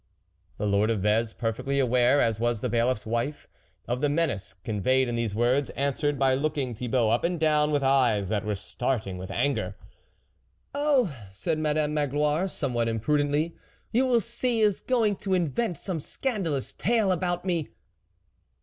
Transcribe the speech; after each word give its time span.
"The 0.57 0.65
lord 0.65 0.89
of 0.89 1.01
Vez, 1.01 1.31
perfectly 1.31 1.77
aware, 1.77 2.21
as 2.21 2.39
was 2.39 2.61
the 2.61 2.69
bailiffs 2.69 3.05
wife, 3.05 3.47
of 3.87 4.01
the 4.01 4.09
menace 4.09 4.55
con 4.65 4.81
veyed 4.81 5.05
in 5.05 5.15
these 5.15 5.35
words, 5.35 5.69
answered 5.75 6.17
by 6.17 6.33
looking 6.33 6.73
Thibault 6.73 7.11
up 7.11 7.23
and 7.23 7.39
down 7.39 7.69
with 7.69 7.83
eyes 7.83 8.27
that 8.29 8.43
were 8.43 8.55
starting 8.55 9.19
with 9.19 9.29
anger." 9.29 9.75
Oh!" 10.73 11.15
said 11.31 11.59
Madame 11.59 11.93
Magloire, 11.93 12.47
some 12.47 12.73
what 12.73 12.87
imprudently," 12.87 13.55
you 13.93 14.07
will 14.07 14.21
see, 14.21 14.55
he 14.55 14.61
is 14.61 14.81
going 14.81 15.17
to 15.17 15.35
invent 15.35 15.77
some 15.77 15.99
scandalous 15.99 16.73
tale 16.73 17.11
about 17.11 17.45
me." 17.45 17.67